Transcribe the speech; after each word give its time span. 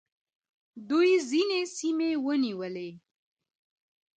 دوی 0.89 1.11
ځینې 1.29 1.61
سیمې 1.77 2.11
ونیولې 2.25 2.89